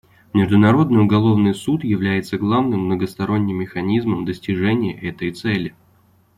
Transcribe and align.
Международный 0.33 0.99
уголовный 1.03 1.53
суд 1.53 1.83
является 1.83 2.39
главным 2.39 2.85
многосторонним 2.85 3.57
механизмом 3.57 4.25
достижения 4.25 4.99
этой 4.99 5.31
цели. 5.31 5.75